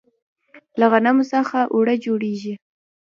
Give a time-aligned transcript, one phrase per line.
[0.79, 2.53] له غنمو څخه اوړه جوړیږي.